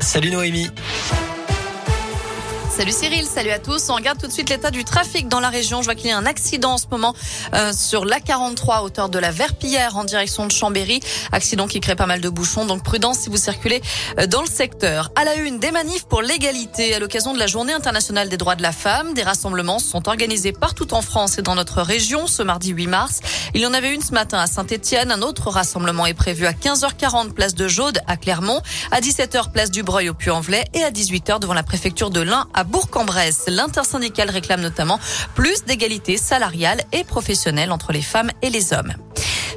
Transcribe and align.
Salut 0.00 0.30
Noémie. 0.30 0.70
Salut 2.78 2.92
Cyril, 2.92 3.26
salut 3.26 3.50
à 3.50 3.58
tous. 3.58 3.90
On 3.90 3.96
regarde 3.96 4.20
tout 4.20 4.28
de 4.28 4.32
suite 4.32 4.50
l'état 4.50 4.70
du 4.70 4.84
trafic 4.84 5.26
dans 5.26 5.40
la 5.40 5.48
région. 5.48 5.82
Je 5.82 5.86
vois 5.86 5.96
qu'il 5.96 6.10
y 6.10 6.12
a 6.12 6.16
un 6.16 6.26
accident 6.26 6.74
en 6.74 6.78
ce 6.78 6.86
moment 6.88 7.12
euh, 7.52 7.72
sur 7.72 8.04
l'A43 8.04 8.84
hauteur 8.84 9.08
de 9.08 9.18
la 9.18 9.32
Verpillière 9.32 9.96
en 9.96 10.04
direction 10.04 10.46
de 10.46 10.52
Chambéry. 10.52 11.00
Accident 11.32 11.66
qui 11.66 11.80
crée 11.80 11.96
pas 11.96 12.06
mal 12.06 12.20
de 12.20 12.28
bouchons, 12.28 12.66
donc 12.66 12.84
prudence 12.84 13.18
si 13.18 13.30
vous 13.30 13.36
circulez 13.36 13.82
euh, 14.20 14.28
dans 14.28 14.42
le 14.42 14.46
secteur. 14.46 15.10
À 15.16 15.24
la 15.24 15.34
une, 15.34 15.58
des 15.58 15.72
manifs 15.72 16.04
pour 16.04 16.22
l'égalité 16.22 16.94
à 16.94 17.00
l'occasion 17.00 17.34
de 17.34 17.40
la 17.40 17.48
Journée 17.48 17.72
internationale 17.72 18.28
des 18.28 18.36
droits 18.36 18.54
de 18.54 18.62
la 18.62 18.70
femme. 18.70 19.12
Des 19.12 19.24
rassemblements 19.24 19.80
sont 19.80 20.06
organisés 20.06 20.52
partout 20.52 20.94
en 20.94 21.02
France 21.02 21.36
et 21.36 21.42
dans 21.42 21.56
notre 21.56 21.82
région 21.82 22.28
ce 22.28 22.44
mardi 22.44 22.70
8 22.70 22.86
mars. 22.86 23.20
Il 23.54 23.60
y 23.60 23.66
en 23.66 23.74
avait 23.74 23.92
une 23.92 24.02
ce 24.02 24.12
matin 24.12 24.38
à 24.38 24.46
Saint-Etienne. 24.46 25.10
Un 25.10 25.22
autre 25.22 25.50
rassemblement 25.50 26.06
est 26.06 26.14
prévu 26.14 26.46
à 26.46 26.52
15h40 26.52 27.32
place 27.32 27.56
de 27.56 27.66
Jaude 27.66 27.98
à 28.06 28.16
Clermont, 28.16 28.62
à 28.92 29.00
17h 29.00 29.50
place 29.50 29.72
du 29.72 29.82
Breuil 29.82 30.10
au 30.10 30.14
Puy-en-Velay 30.14 30.64
et 30.74 30.84
à 30.84 30.92
18h 30.92 31.40
devant 31.40 31.54
la 31.54 31.64
préfecture 31.64 32.10
de 32.10 32.20
l'Ain 32.20 32.46
à 32.54 32.67
Bourg-en-Bresse. 32.68 33.44
L'intersyndicale 33.48 34.30
réclame 34.30 34.60
notamment 34.60 35.00
plus 35.34 35.64
d'égalité 35.64 36.16
salariale 36.16 36.82
et 36.92 37.04
professionnelle 37.04 37.72
entre 37.72 37.92
les 37.92 38.02
femmes 38.02 38.30
et 38.42 38.50
les 38.50 38.72
hommes. 38.72 38.94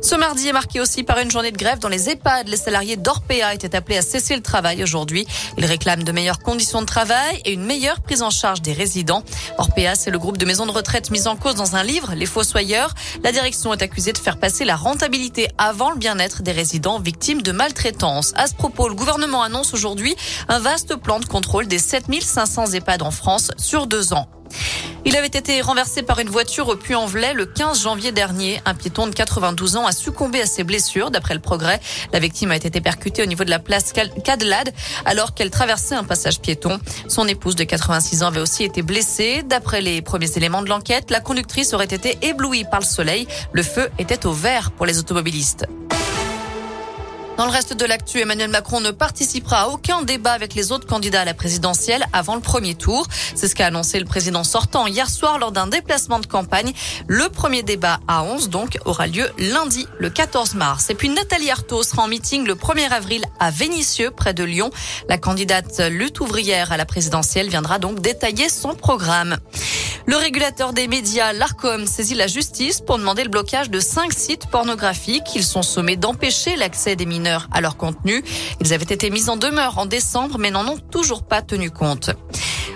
Ce 0.01 0.15
mardi 0.15 0.47
est 0.47 0.51
marqué 0.53 0.81
aussi 0.81 1.03
par 1.03 1.19
une 1.19 1.29
journée 1.29 1.51
de 1.51 1.57
grève 1.57 1.77
dans 1.77 1.87
les 1.87 2.09
EHPAD. 2.09 2.47
Les 2.47 2.57
salariés 2.57 2.97
d'Orpea 2.97 3.53
étaient 3.53 3.75
appelés 3.75 3.97
à 3.97 4.01
cesser 4.01 4.35
le 4.35 4.41
travail 4.41 4.81
aujourd'hui. 4.81 5.27
Ils 5.59 5.65
réclament 5.65 6.03
de 6.03 6.11
meilleures 6.11 6.39
conditions 6.39 6.81
de 6.81 6.87
travail 6.87 7.39
et 7.45 7.53
une 7.53 7.63
meilleure 7.63 8.01
prise 8.01 8.23
en 8.23 8.31
charge 8.31 8.63
des 8.63 8.73
résidents. 8.73 9.23
Orpea, 9.59 9.93
c'est 9.95 10.09
le 10.09 10.17
groupe 10.17 10.37
de 10.37 10.45
maisons 10.45 10.65
de 10.65 10.71
retraite 10.71 11.11
mis 11.11 11.27
en 11.27 11.35
cause 11.35 11.53
dans 11.53 11.75
un 11.75 11.83
livre, 11.83 12.13
Les 12.15 12.25
Fossoyeurs. 12.25 12.95
La 13.23 13.31
direction 13.31 13.73
est 13.73 13.83
accusée 13.83 14.11
de 14.11 14.17
faire 14.17 14.37
passer 14.37 14.65
la 14.65 14.75
rentabilité 14.75 15.49
avant 15.59 15.91
le 15.91 15.97
bien-être 15.97 16.41
des 16.41 16.51
résidents 16.51 16.99
victimes 16.99 17.43
de 17.43 17.51
maltraitance. 17.51 18.33
À 18.35 18.47
ce 18.47 18.55
propos, 18.55 18.89
le 18.89 18.95
gouvernement 18.95 19.43
annonce 19.43 19.73
aujourd'hui 19.75 20.15
un 20.49 20.59
vaste 20.59 20.95
plan 20.95 21.19
de 21.19 21.25
contrôle 21.25 21.67
des 21.67 21.79
7500 21.79 22.73
EHPAD 22.73 23.03
en 23.03 23.11
France 23.11 23.51
sur 23.57 23.85
deux 23.85 24.13
ans. 24.13 24.27
Il 25.03 25.17
avait 25.17 25.25
été 25.27 25.61
renversé 25.61 26.03
par 26.03 26.19
une 26.19 26.29
voiture 26.29 26.67
au 26.67 26.75
Puy-en-Velay 26.75 27.33
le 27.33 27.47
15 27.47 27.81
janvier 27.81 28.11
dernier. 28.11 28.61
Un 28.65 28.75
piéton 28.75 29.07
de 29.07 29.13
92 29.13 29.75
ans 29.77 29.87
a 29.87 29.91
succombé 29.91 30.41
à 30.41 30.45
ses 30.45 30.63
blessures. 30.63 31.09
D'après 31.09 31.33
le 31.33 31.39
progrès, 31.39 31.79
la 32.13 32.19
victime 32.19 32.51
a 32.51 32.55
été 32.55 32.81
percutée 32.81 33.23
au 33.23 33.25
niveau 33.25 33.43
de 33.43 33.49
la 33.49 33.57
place 33.57 33.93
Cadelade 33.93 34.71
alors 35.05 35.33
qu'elle 35.33 35.49
traversait 35.49 35.95
un 35.95 36.03
passage 36.03 36.39
piéton. 36.39 36.79
Son 37.07 37.27
épouse 37.27 37.55
de 37.55 37.63
86 37.63 38.21
ans 38.21 38.27
avait 38.27 38.41
aussi 38.41 38.63
été 38.63 38.83
blessée. 38.83 39.41
D'après 39.43 39.81
les 39.81 40.03
premiers 40.03 40.37
éléments 40.37 40.61
de 40.61 40.69
l'enquête, 40.69 41.09
la 41.09 41.19
conductrice 41.19 41.73
aurait 41.73 41.85
été 41.85 42.19
éblouie 42.21 42.63
par 42.63 42.79
le 42.79 42.85
soleil. 42.85 43.27
Le 43.53 43.63
feu 43.63 43.89
était 43.97 44.27
au 44.27 44.33
vert 44.33 44.69
pour 44.69 44.85
les 44.85 44.99
automobilistes. 44.99 45.65
Dans 47.41 47.47
le 47.47 47.53
reste 47.53 47.73
de 47.73 47.85
l'actu, 47.85 48.19
Emmanuel 48.19 48.51
Macron 48.51 48.81
ne 48.81 48.91
participera 48.91 49.61
à 49.61 49.67
aucun 49.69 50.03
débat 50.03 50.33
avec 50.33 50.53
les 50.53 50.71
autres 50.71 50.85
candidats 50.85 51.21
à 51.21 51.25
la 51.25 51.33
présidentielle 51.33 52.05
avant 52.13 52.35
le 52.35 52.39
premier 52.39 52.75
tour. 52.75 53.07
C'est 53.33 53.47
ce 53.47 53.55
qu'a 53.55 53.65
annoncé 53.65 53.97
le 53.97 54.05
président 54.05 54.43
sortant 54.43 54.85
hier 54.85 55.09
soir 55.09 55.39
lors 55.39 55.51
d'un 55.51 55.65
déplacement 55.65 56.19
de 56.19 56.27
campagne. 56.27 56.71
Le 57.07 57.29
premier 57.29 57.63
débat 57.63 57.99
à 58.07 58.21
11 58.21 58.49
donc 58.49 58.77
aura 58.85 59.07
lieu 59.07 59.27
lundi 59.39 59.87
le 59.97 60.11
14 60.11 60.53
mars. 60.53 60.91
Et 60.91 60.93
puis 60.93 61.09
Nathalie 61.09 61.49
Arthaud 61.49 61.81
sera 61.81 62.03
en 62.03 62.07
meeting 62.07 62.45
le 62.45 62.53
1er 62.53 62.91
avril 62.91 63.25
à 63.39 63.49
Vénissieux 63.49 64.11
près 64.11 64.35
de 64.35 64.43
Lyon. 64.43 64.69
La 65.09 65.17
candidate 65.17 65.79
lutte 65.89 66.19
ouvrière 66.19 66.71
à 66.71 66.77
la 66.77 66.85
présidentielle 66.85 67.49
viendra 67.49 67.79
donc 67.79 68.01
détailler 68.01 68.49
son 68.49 68.75
programme. 68.75 69.37
Le 70.11 70.17
régulateur 70.17 70.73
des 70.73 70.89
médias, 70.89 71.31
l'ARCOM, 71.31 71.85
saisit 71.87 72.15
la 72.15 72.27
justice 72.27 72.81
pour 72.81 72.97
demander 72.97 73.23
le 73.23 73.29
blocage 73.29 73.69
de 73.69 73.79
cinq 73.79 74.11
sites 74.11 74.45
pornographiques. 74.47 75.33
Ils 75.35 75.43
sont 75.45 75.61
sommés 75.61 75.95
d'empêcher 75.95 76.57
l'accès 76.57 76.97
des 76.97 77.05
mineurs 77.05 77.47
à 77.53 77.61
leur 77.61 77.77
contenu. 77.77 78.21
Ils 78.59 78.73
avaient 78.73 78.83
été 78.83 79.09
mis 79.09 79.29
en 79.29 79.37
demeure 79.37 79.77
en 79.77 79.85
décembre, 79.85 80.37
mais 80.37 80.51
n'en 80.51 80.67
ont 80.67 80.77
toujours 80.77 81.23
pas 81.23 81.41
tenu 81.41 81.71
compte. 81.71 82.09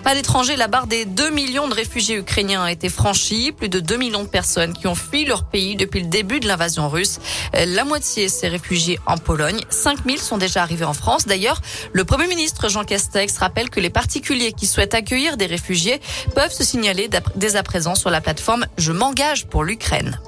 À 0.08 0.14
l'étranger, 0.14 0.56
la 0.56 0.68
barre 0.68 0.86
des 0.86 1.04
2 1.04 1.32
millions 1.32 1.68
de 1.68 1.74
réfugiés 1.74 2.16
ukrainiens 2.18 2.64
a 2.64 2.72
été 2.72 2.90
franchie. 2.90 3.52
Plus 3.52 3.70
de 3.70 3.80
2 3.80 3.98
millions 3.98 4.22
de 4.22 4.28
personnes 4.28 4.74
qui 4.74 4.86
ont 4.86 4.94
fui 4.94 5.26
leur 5.26 5.46
pays 5.46 5.76
depuis 5.76 6.00
le 6.00 6.06
début 6.06 6.40
de 6.40 6.48
l'invasion 6.48 6.90
russe. 6.90 7.20
La 7.54 7.84
moitié 7.84 8.30
s'est 8.30 8.48
réfugiée 8.48 9.00
en 9.08 9.18
Pologne. 9.18 9.60
5 9.70 10.06
000 10.06 10.18
sont 10.18 10.38
déjà 10.38 10.62
arrivés 10.62 10.86
en 10.86 10.94
France. 10.94 11.26
D'ailleurs, 11.26 11.60
le 11.92 12.06
Premier 12.06 12.28
ministre 12.28 12.70
Jean 12.70 12.84
Castex 12.84 13.36
rappelle 13.40 13.72
que 13.72 13.80
les 13.80 13.90
particuliers 13.90 14.54
qui 14.54 14.68
souhaitent 14.68 14.94
accueillir 14.94 15.38
des 15.38 15.48
réfugiés 15.48 16.00
peuvent 16.36 16.54
se 16.54 16.64
signaler 16.64 17.10
dès 17.36 17.56
à 17.56 17.64
présent 17.64 17.96
sur 17.96 18.12
la 18.12 18.22
plateforme 18.22 18.68
Je 18.78 18.92
m'engage 18.92 19.48
pour 19.48 19.64
l'Ukraine. 19.64 20.20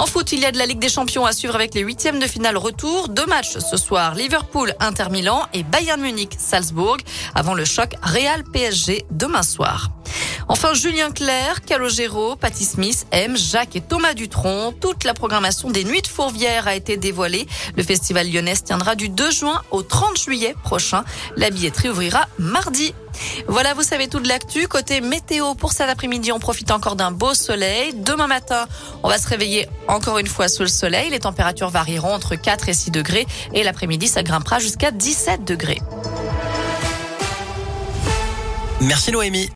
En 0.00 0.06
foot, 0.06 0.32
il 0.32 0.40
y 0.40 0.46
a 0.46 0.50
de 0.50 0.56
la 0.56 0.64
Ligue 0.64 0.78
des 0.78 0.88
Champions 0.88 1.26
à 1.26 1.32
suivre 1.32 1.54
avec 1.54 1.74
les 1.74 1.82
huitièmes 1.82 2.20
de 2.20 2.26
finale 2.26 2.56
retour. 2.56 3.10
Deux 3.10 3.26
matchs 3.26 3.58
ce 3.58 3.76
soir, 3.76 4.14
Liverpool, 4.14 4.72
Inter 4.80 5.10
Milan 5.10 5.42
et 5.52 5.62
Bayern 5.62 6.00
Munich, 6.00 6.36
Salzbourg, 6.38 6.96
avant 7.34 7.52
le 7.52 7.66
choc 7.66 7.92
Real 8.00 8.42
PSG 8.44 9.04
demain 9.10 9.42
soir. 9.42 9.90
Enfin, 10.48 10.74
Julien 10.74 11.12
Clerc, 11.12 11.60
Calogero, 11.66 12.34
Patty 12.34 12.64
Smith, 12.64 13.06
M, 13.12 13.36
Jacques 13.36 13.76
et 13.76 13.80
Thomas 13.80 14.14
Dutronc. 14.14 14.72
Toute 14.80 15.04
la 15.04 15.14
programmation 15.14 15.70
des 15.70 15.84
Nuits 15.84 16.02
de 16.02 16.08
Fourvière 16.08 16.66
a 16.66 16.74
été 16.74 16.96
dévoilée. 16.96 17.46
Le 17.76 17.82
festival 17.82 18.28
lyonnais 18.28 18.56
tiendra 18.56 18.96
du 18.96 19.10
2 19.10 19.30
juin 19.30 19.62
au 19.70 19.82
30 19.82 20.18
juillet 20.18 20.56
prochain. 20.64 21.04
La 21.36 21.50
billetterie 21.50 21.90
ouvrira 21.90 22.26
mardi. 22.38 22.94
Voilà, 23.46 23.74
vous 23.74 23.82
savez 23.82 24.08
tout 24.08 24.18
de 24.18 24.28
l'actu. 24.28 24.66
Côté 24.66 25.00
météo, 25.00 25.54
pour 25.54 25.72
cet 25.72 25.88
après-midi, 25.88 26.32
on 26.32 26.40
profite 26.40 26.70
encore 26.70 26.96
d'un 26.96 27.12
beau 27.12 27.34
soleil. 27.34 27.94
Demain 27.94 28.26
matin, 28.26 28.66
on 29.02 29.08
va 29.08 29.18
se 29.18 29.28
réveiller 29.28 29.66
encore 29.88 30.18
une 30.18 30.26
fois 30.26 30.48
sous 30.48 30.62
le 30.62 30.68
soleil. 30.68 31.10
Les 31.10 31.20
températures 31.20 31.70
varieront 31.70 32.12
entre 32.12 32.36
4 32.36 32.68
et 32.68 32.74
6 32.74 32.90
degrés. 32.90 33.26
Et 33.54 33.62
l'après-midi, 33.62 34.08
ça 34.08 34.22
grimpera 34.22 34.58
jusqu'à 34.58 34.90
17 34.90 35.44
degrés. 35.44 35.78
Merci 38.80 39.12
Noémie. 39.12 39.48